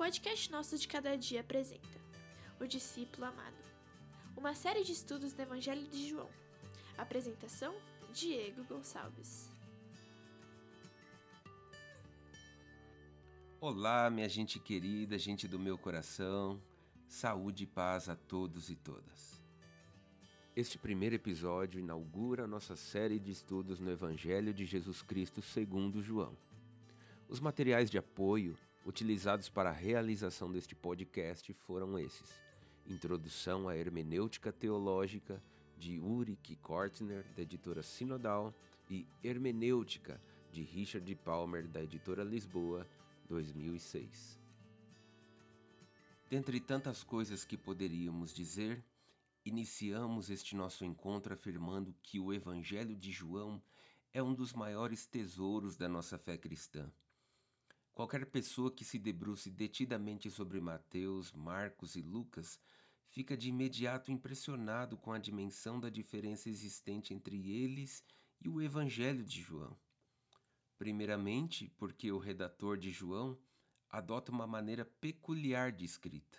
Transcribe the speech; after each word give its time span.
podcast 0.00 0.50
Nosso 0.50 0.78
de 0.78 0.88
Cada 0.88 1.14
Dia 1.14 1.42
apresenta 1.42 2.00
O 2.58 2.66
Discípulo 2.66 3.26
Amado, 3.26 3.62
uma 4.34 4.54
série 4.54 4.82
de 4.82 4.92
estudos 4.92 5.34
do 5.34 5.42
Evangelho 5.42 5.86
de 5.88 6.08
João. 6.08 6.30
Apresentação: 6.96 7.74
Diego 8.10 8.64
Gonçalves. 8.64 9.50
Olá, 13.60 14.08
minha 14.08 14.26
gente 14.26 14.58
querida, 14.58 15.18
gente 15.18 15.46
do 15.46 15.58
meu 15.58 15.76
coração, 15.76 16.58
saúde 17.06 17.64
e 17.64 17.66
paz 17.66 18.08
a 18.08 18.16
todos 18.16 18.70
e 18.70 18.76
todas. 18.76 19.44
Este 20.56 20.78
primeiro 20.78 21.14
episódio 21.14 21.78
inaugura 21.78 22.46
nossa 22.46 22.74
série 22.74 23.18
de 23.18 23.32
estudos 23.32 23.78
no 23.78 23.90
Evangelho 23.90 24.54
de 24.54 24.64
Jesus 24.64 25.02
Cristo 25.02 25.42
segundo 25.42 26.00
João. 26.00 26.34
Os 27.28 27.38
materiais 27.38 27.90
de 27.90 27.98
apoio 27.98 28.56
utilizados 28.84 29.48
para 29.48 29.70
a 29.70 29.72
realização 29.72 30.50
deste 30.50 30.74
podcast 30.74 31.52
foram 31.52 31.98
esses: 31.98 32.40
Introdução 32.86 33.68
à 33.68 33.76
Hermenêutica 33.76 34.52
Teológica 34.52 35.42
de 35.78 35.98
Ulrich 35.98 36.56
Kortner, 36.56 37.24
da 37.34 37.42
editora 37.42 37.82
Sinodal, 37.82 38.54
e 38.90 39.06
Hermenêutica 39.22 40.20
de 40.52 40.62
Richard 40.62 41.14
Palmer, 41.16 41.66
da 41.68 41.82
editora 41.82 42.24
Lisboa, 42.24 42.86
2006. 43.28 44.38
Dentre 46.28 46.60
tantas 46.60 47.02
coisas 47.02 47.44
que 47.44 47.56
poderíamos 47.56 48.34
dizer, 48.34 48.84
iniciamos 49.44 50.28
este 50.28 50.54
nosso 50.54 50.84
encontro 50.84 51.32
afirmando 51.32 51.94
que 52.02 52.20
o 52.20 52.32
Evangelho 52.32 52.96
de 52.96 53.10
João 53.10 53.62
é 54.12 54.22
um 54.22 54.34
dos 54.34 54.52
maiores 54.52 55.06
tesouros 55.06 55.76
da 55.76 55.88
nossa 55.88 56.18
fé 56.18 56.36
cristã. 56.36 56.90
Qualquer 58.00 58.24
pessoa 58.24 58.70
que 58.70 58.82
se 58.82 58.98
debruce 58.98 59.50
detidamente 59.50 60.30
sobre 60.30 60.58
Mateus, 60.58 61.32
Marcos 61.32 61.96
e 61.96 62.00
Lucas 62.00 62.58
fica 63.10 63.36
de 63.36 63.50
imediato 63.50 64.10
impressionado 64.10 64.96
com 64.96 65.12
a 65.12 65.18
dimensão 65.18 65.78
da 65.78 65.90
diferença 65.90 66.48
existente 66.48 67.12
entre 67.12 67.52
eles 67.52 68.02
e 68.40 68.48
o 68.48 68.62
Evangelho 68.62 69.22
de 69.22 69.42
João. 69.42 69.76
Primeiramente, 70.78 71.68
porque 71.76 72.10
o 72.10 72.16
redator 72.16 72.78
de 72.78 72.90
João 72.90 73.38
adota 73.90 74.32
uma 74.32 74.46
maneira 74.46 74.86
peculiar 74.86 75.70
de 75.70 75.84
escrita. 75.84 76.38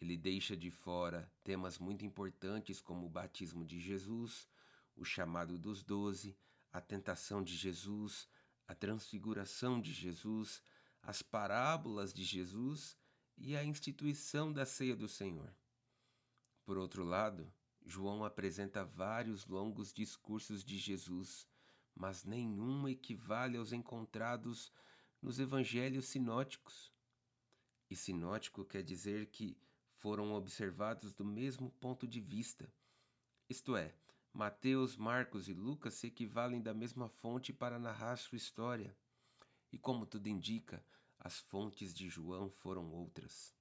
Ele 0.00 0.16
deixa 0.16 0.56
de 0.56 0.70
fora 0.70 1.30
temas 1.44 1.78
muito 1.78 2.06
importantes 2.06 2.80
como 2.80 3.04
o 3.04 3.10
batismo 3.10 3.66
de 3.66 3.78
Jesus, 3.78 4.48
o 4.96 5.04
chamado 5.04 5.58
dos 5.58 5.82
doze, 5.82 6.34
a 6.72 6.80
tentação 6.80 7.44
de 7.44 7.54
Jesus, 7.54 8.26
a 8.66 8.74
transfiguração 8.74 9.78
de 9.78 9.92
Jesus, 9.92 10.62
as 11.02 11.22
parábolas 11.22 12.12
de 12.12 12.24
Jesus 12.24 12.96
e 13.36 13.56
a 13.56 13.64
instituição 13.64 14.52
da 14.52 14.66
ceia 14.66 14.94
do 14.94 15.08
Senhor. 15.08 15.54
Por 16.64 16.76
outro 16.76 17.04
lado, 17.04 17.52
João 17.84 18.24
apresenta 18.24 18.84
vários 18.84 19.46
longos 19.46 19.92
discursos 19.92 20.62
de 20.62 20.78
Jesus 20.78 21.48
mas 22.00 22.24
nenhum 22.24 22.88
equivale 22.88 23.58
aos 23.58 23.72
encontrados 23.72 24.72
nos 25.20 25.38
evangelhos 25.38 26.06
sinóticos. 26.06 26.90
E 27.90 27.94
sinótico 27.94 28.64
quer 28.64 28.82
dizer 28.82 29.26
que 29.26 29.58
foram 29.92 30.32
observados 30.32 31.12
do 31.14 31.24
mesmo 31.24 31.70
ponto 31.72 32.08
de 32.08 32.18
vista. 32.18 32.72
Isto 33.48 33.76
é, 33.76 33.94
Mateus, 34.32 34.96
Marcos 34.96 35.46
e 35.46 35.52
Lucas 35.52 35.94
se 35.94 36.06
equivalem 36.06 36.62
da 36.62 36.72
mesma 36.72 37.08
fonte 37.08 37.52
para 37.52 37.78
narrar 37.78 38.16
sua 38.16 38.36
história. 38.36 38.96
E 39.72 39.78
como 39.78 40.06
tudo 40.06 40.28
indica, 40.28 40.84
as 41.18 41.38
fontes 41.38 41.92
de 41.94 42.08
João 42.08 42.50
foram 42.50 42.90
outras. 42.90 43.54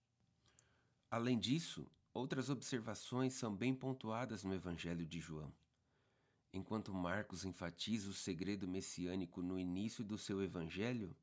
Além 1.11 1.39
disso, 1.39 1.89
outras 2.13 2.49
observações 2.49 3.33
são 3.33 3.55
bem 3.55 3.73
pontuadas 3.75 4.43
no 4.43 4.53
Evangelho 4.53 5.05
de 5.05 5.19
João. 5.19 5.53
Enquanto 6.51 6.93
Marcos 6.93 7.45
enfatiza 7.45 8.09
o 8.09 8.13
segredo 8.13 8.67
messiânico 8.67 9.41
no 9.41 9.59
início 9.59 10.03
do 10.03 10.17
seu 10.17 10.41
evangelho, 10.41 11.15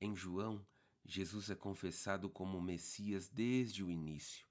em 0.00 0.14
João, 0.14 0.64
Jesus 1.04 1.50
é 1.50 1.54
confessado 1.54 2.28
como 2.28 2.60
Messias 2.60 3.26
desde 3.26 3.82
o 3.82 3.90
início. 3.90 4.46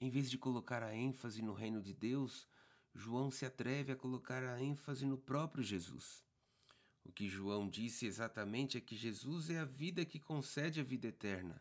Em 0.00 0.08
vez 0.08 0.30
de 0.30 0.38
colocar 0.38 0.82
a 0.82 0.94
ênfase 0.94 1.42
no 1.42 1.52
reino 1.52 1.82
de 1.82 1.92
Deus, 1.92 2.48
João 2.94 3.30
se 3.30 3.44
atreve 3.44 3.92
a 3.92 3.96
colocar 3.96 4.42
a 4.42 4.60
ênfase 4.62 5.04
no 5.04 5.18
próprio 5.18 5.62
Jesus. 5.62 6.24
O 7.08 7.12
que 7.12 7.26
João 7.26 7.66
disse 7.66 8.04
exatamente 8.04 8.76
é 8.76 8.80
que 8.82 8.94
Jesus 8.94 9.48
é 9.48 9.58
a 9.58 9.64
vida 9.64 10.04
que 10.04 10.20
concede 10.20 10.78
a 10.78 10.84
vida 10.84 11.08
eterna. 11.08 11.60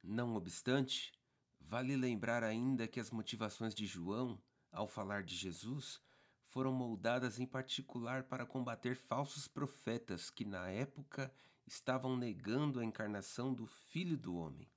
Não 0.00 0.36
obstante, 0.36 1.12
vale 1.60 1.96
lembrar 1.96 2.44
ainda 2.44 2.86
que 2.86 3.00
as 3.00 3.10
motivações 3.10 3.74
de 3.74 3.84
João, 3.84 4.40
ao 4.70 4.86
falar 4.86 5.24
de 5.24 5.34
Jesus, 5.34 6.00
foram 6.44 6.72
moldadas 6.72 7.40
em 7.40 7.46
particular 7.46 8.22
para 8.22 8.46
combater 8.46 8.94
falsos 8.94 9.48
profetas 9.48 10.30
que, 10.30 10.44
na 10.44 10.70
época, 10.70 11.34
estavam 11.66 12.16
negando 12.16 12.78
a 12.78 12.84
encarnação 12.84 13.52
do 13.52 13.66
Filho 13.66 14.16
do 14.16 14.36
Homem. 14.36 14.70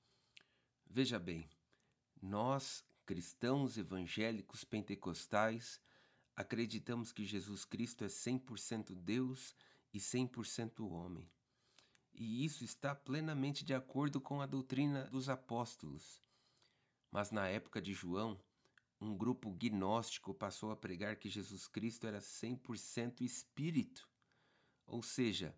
Veja 0.87 1.19
bem, 1.19 1.47
nós, 2.19 2.83
cristãos 3.05 3.77
evangélicos 3.77 4.63
pentecostais, 4.63 5.79
acreditamos 6.35 7.11
que 7.11 7.23
Jesus 7.23 7.63
Cristo 7.63 8.03
é 8.03 8.07
100% 8.07 8.95
Deus 8.95 9.55
e 9.93 9.99
100% 9.99 10.89
homem. 10.89 11.29
E 12.13 12.45
isso 12.45 12.63
está 12.63 12.95
plenamente 12.95 13.63
de 13.63 13.73
acordo 13.73 14.19
com 14.19 14.41
a 14.41 14.45
doutrina 14.45 15.05
dos 15.05 15.29
apóstolos. 15.29 16.21
Mas 17.11 17.31
na 17.31 17.47
época 17.47 17.81
de 17.81 17.93
João, 17.93 18.39
um 18.99 19.15
grupo 19.15 19.51
gnóstico 19.51 20.33
passou 20.33 20.71
a 20.71 20.75
pregar 20.75 21.17
que 21.17 21.29
Jesus 21.29 21.67
Cristo 21.67 22.07
era 22.07 22.19
100% 22.19 23.21
espírito. 23.21 24.09
Ou 24.85 25.01
seja, 25.01 25.55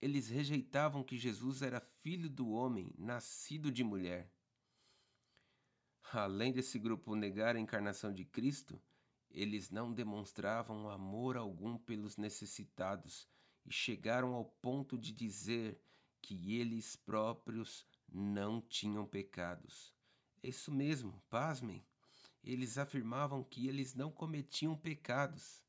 eles 0.00 0.28
rejeitavam 0.28 1.02
que 1.02 1.18
Jesus 1.18 1.62
era 1.62 1.80
filho 1.80 2.28
do 2.28 2.50
homem, 2.50 2.92
nascido 2.98 3.70
de 3.70 3.82
mulher. 3.82 4.32
Além 6.12 6.52
desse 6.52 6.78
grupo 6.78 7.14
negar 7.14 7.56
a 7.56 7.60
encarnação 7.60 8.12
de 8.12 8.24
Cristo, 8.24 8.80
eles 9.30 9.70
não 9.70 9.92
demonstravam 9.92 10.88
amor 10.88 11.36
algum 11.36 11.76
pelos 11.76 12.16
necessitados 12.16 13.28
e 13.66 13.72
chegaram 13.72 14.34
ao 14.34 14.44
ponto 14.44 14.96
de 14.96 15.12
dizer 15.12 15.80
que 16.22 16.54
eles 16.54 16.96
próprios 16.96 17.86
não 18.08 18.60
tinham 18.60 19.06
pecados. 19.06 19.92
É 20.42 20.48
isso 20.48 20.72
mesmo, 20.72 21.22
pasmem 21.28 21.84
eles 22.46 22.78
afirmavam 22.78 23.42
que 23.42 23.66
eles 23.66 23.92
não 23.92 24.10
cometiam 24.10 24.76
pecados. 24.76 25.64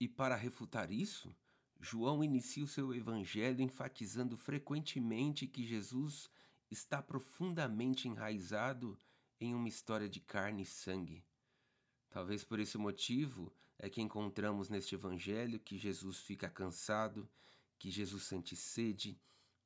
E 0.00 0.08
para 0.08 0.34
refutar 0.34 0.90
isso, 0.90 1.36
João 1.78 2.24
inicia 2.24 2.64
o 2.64 2.68
seu 2.68 2.94
evangelho 2.94 3.60
enfatizando 3.60 4.34
frequentemente 4.36 5.46
que 5.46 5.66
Jesus 5.66 6.30
está 6.70 7.02
profundamente 7.02 8.08
enraizado 8.08 8.98
em 9.38 9.54
uma 9.54 9.68
história 9.68 10.08
de 10.08 10.20
carne 10.20 10.62
e 10.62 10.66
sangue. 10.66 11.22
Talvez 12.10 12.42
por 12.44 12.58
esse 12.58 12.76
motivo 12.76 13.52
é 13.78 13.88
que 13.88 14.02
encontramos 14.02 14.68
neste 14.68 14.94
evangelho 14.94 15.60
que 15.60 15.78
Jesus 15.78 16.18
fica 16.18 16.50
cansado, 16.50 17.28
que 17.78 17.90
Jesus 17.90 18.24
sente 18.24 18.54
sede, 18.56 19.18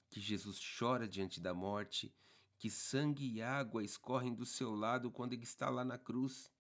que 0.09 0.21
Jesus 0.21 0.61
chora 0.79 1.09
diante 1.09 1.41
da 1.41 1.53
morte, 1.53 2.15
que 2.59 2.71
sangue 2.71 3.27
e 3.27 3.43
água 3.43 3.83
escorrem 3.83 4.35
do 4.35 4.47
seu 4.47 4.75
lado 4.75 5.11
quando 5.11 5.33
ele 5.33 5.43
está 5.43 5.69
lá 5.69 5.85
na 5.85 5.99
cruz. 5.99 6.51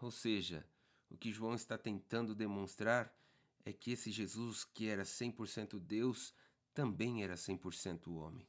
Ou 0.00 0.10
seja, 0.10 0.66
o 1.08 1.16
que 1.16 1.30
João 1.30 1.54
está 1.54 1.78
tentando 1.78 2.34
demonstrar 2.34 3.14
é 3.64 3.72
que 3.72 3.92
esse 3.92 4.10
Jesus, 4.10 4.64
que 4.64 4.88
era 4.88 5.04
100% 5.04 5.78
Deus, 5.78 6.34
também 6.74 7.22
era 7.22 7.34
100% 7.34 8.08
homem. 8.08 8.48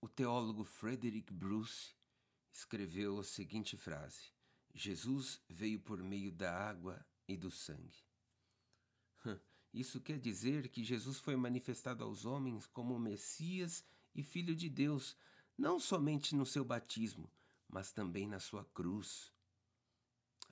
O 0.00 0.08
teólogo 0.08 0.64
Frederick 0.64 1.30
Bruce 1.32 1.94
escreveu 2.50 3.20
a 3.20 3.24
seguinte 3.24 3.76
frase: 3.76 4.32
Jesus 4.74 5.40
veio 5.48 5.80
por 5.80 6.02
meio 6.02 6.32
da 6.32 6.56
água 6.56 7.04
e 7.26 7.36
do 7.36 7.50
sangue. 7.50 8.04
Isso 9.72 10.00
quer 10.00 10.18
dizer 10.18 10.68
que 10.68 10.82
Jesus 10.82 11.18
foi 11.18 11.36
manifestado 11.36 12.02
aos 12.02 12.24
homens 12.24 12.66
como 12.66 12.98
Messias 12.98 13.84
e 14.14 14.22
Filho 14.22 14.54
de 14.54 14.68
Deus, 14.68 15.16
não 15.56 15.78
somente 15.78 16.34
no 16.34 16.44
seu 16.44 16.64
batismo, 16.64 17.30
mas 17.68 17.92
também 17.92 18.26
na 18.26 18.40
sua 18.40 18.64
cruz. 18.64 19.32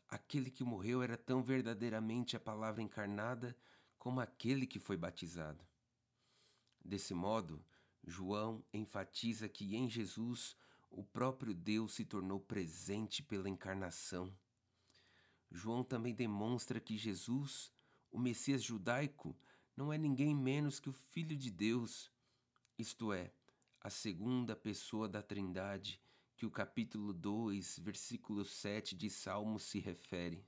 Aquele 0.08 0.50
que 0.50 0.62
morreu 0.62 1.02
era 1.02 1.16
tão 1.16 1.42
verdadeiramente 1.42 2.36
a 2.36 2.40
palavra 2.40 2.80
encarnada 2.80 3.56
como 3.98 4.20
aquele 4.20 4.66
que 4.66 4.78
foi 4.78 4.96
batizado. 4.96 5.66
Desse 6.84 7.12
modo, 7.12 7.62
João 8.04 8.64
enfatiza 8.72 9.48
que 9.48 9.74
em 9.74 9.90
Jesus 9.90 10.56
o 10.90 11.02
próprio 11.04 11.54
Deus 11.54 11.94
se 11.94 12.04
tornou 12.04 12.40
presente 12.40 13.22
pela 13.22 13.48
encarnação. 13.48 14.32
João 15.50 15.82
também 15.82 16.14
demonstra 16.14 16.80
que 16.80 16.96
Jesus, 16.96 17.72
o 18.10 18.18
Messias 18.18 18.62
judaico, 18.62 19.36
não 19.76 19.92
é 19.92 19.98
ninguém 19.98 20.34
menos 20.34 20.80
que 20.80 20.88
o 20.88 20.92
Filho 20.92 21.36
de 21.36 21.50
Deus, 21.50 22.10
isto 22.78 23.12
é, 23.12 23.32
a 23.80 23.90
segunda 23.90 24.56
pessoa 24.56 25.08
da 25.08 25.22
Trindade 25.22 26.00
que 26.38 26.46
o 26.46 26.50
capítulo 26.52 27.12
2, 27.12 27.80
versículo 27.80 28.44
7 28.44 28.94
de 28.94 29.10
Salmos 29.10 29.64
se 29.64 29.80
refere. 29.80 30.46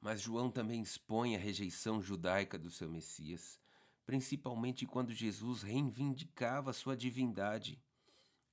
Mas 0.00 0.22
João 0.22 0.50
também 0.50 0.80
expõe 0.80 1.36
a 1.36 1.38
rejeição 1.38 2.00
judaica 2.00 2.58
do 2.58 2.70
seu 2.70 2.88
Messias, 2.88 3.60
principalmente 4.06 4.86
quando 4.86 5.12
Jesus 5.12 5.60
reivindicava 5.60 6.72
sua 6.72 6.96
divindade. 6.96 7.78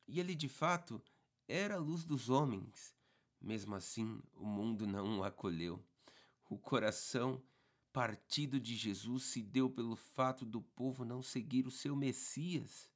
E 0.07 0.19
ele, 0.19 0.35
de 0.35 0.47
fato, 0.47 1.01
era 1.47 1.75
a 1.75 1.79
luz 1.79 2.03
dos 2.03 2.29
homens. 2.29 2.95
Mesmo 3.41 3.75
assim, 3.75 4.21
o 4.33 4.45
mundo 4.45 4.87
não 4.87 5.19
o 5.19 5.23
acolheu. 5.23 5.83
O 6.49 6.57
coração 6.57 7.41
partido 7.91 8.59
de 8.59 8.75
Jesus 8.75 9.23
se 9.23 9.41
deu 9.41 9.69
pelo 9.69 9.95
fato 9.95 10.45
do 10.45 10.61
povo 10.61 11.05
não 11.05 11.21
seguir 11.21 11.65
o 11.65 11.71
seu 11.71 11.95
Messias. 11.95 12.89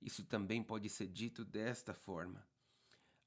Isso 0.00 0.24
também 0.24 0.62
pode 0.62 0.88
ser 0.88 1.08
dito 1.08 1.44
desta 1.44 1.92
forma: 1.92 2.46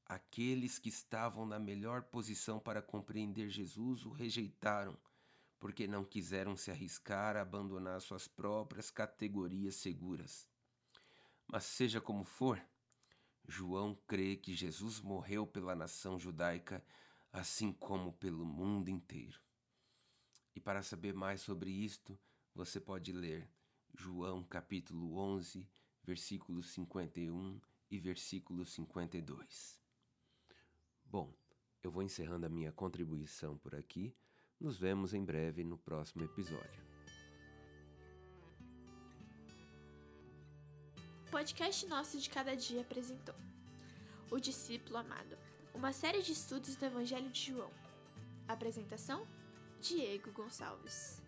aqueles 0.05 0.79
que 0.79 0.89
estavam 0.89 1.45
na 1.45 1.59
melhor 1.59 2.03
posição 2.03 2.59
para 2.59 2.81
compreender 2.81 3.49
Jesus 3.49 4.05
o 4.05 4.09
rejeitaram, 4.09 4.97
porque 5.59 5.85
não 5.85 6.03
quiseram 6.03 6.57
se 6.57 6.71
arriscar 6.71 7.35
a 7.35 7.41
abandonar 7.41 8.01
suas 8.01 8.27
próprias 8.27 8.89
categorias 8.89 9.75
seguras. 9.75 10.47
Mas 11.45 11.65
seja 11.65 12.01
como 12.01 12.23
for, 12.23 12.59
João 13.47 13.95
crê 14.07 14.35
que 14.35 14.55
Jesus 14.55 14.99
morreu 14.99 15.45
pela 15.45 15.75
nação 15.75 16.19
judaica, 16.19 16.83
assim 17.31 17.71
como 17.71 18.13
pelo 18.13 18.45
mundo 18.45 18.89
inteiro. 18.89 19.39
E 20.55 20.59
para 20.59 20.83
saber 20.83 21.13
mais 21.13 21.41
sobre 21.41 21.69
isto, 21.69 22.17
você 22.53 22.79
pode 22.79 23.11
ler 23.11 23.49
João 23.93 24.43
capítulo 24.43 25.17
11, 25.17 25.67
versículos 26.03 26.69
51 26.71 27.59
e 27.89 27.99
versículo 27.99 28.65
52. 28.65 29.79
Bom, 31.05 31.33
eu 31.83 31.91
vou 31.91 32.03
encerrando 32.03 32.45
a 32.45 32.49
minha 32.49 32.71
contribuição 32.71 33.57
por 33.57 33.75
aqui. 33.75 34.15
Nos 34.59 34.77
vemos 34.77 35.13
em 35.13 35.23
breve 35.23 35.63
no 35.63 35.77
próximo 35.77 36.23
episódio. 36.23 37.00
Podcast 41.31 41.88
nosso 41.88 42.19
de 42.19 42.30
cada 42.30 42.57
dia 42.57 42.81
apresentou 42.81 43.33
O 44.30 44.38
Discípulo 44.38 44.98
Amado, 44.98 45.38
uma 45.74 45.94
série 45.94 46.22
de 46.22 46.33
estudos 46.33 46.75
do 46.75 46.86
Evangelho 46.86 47.30
de 47.30 47.54
João. 47.54 47.72
Apresentação: 48.50 49.25
Diego 49.80 50.30
Gonçalves. 50.33 51.20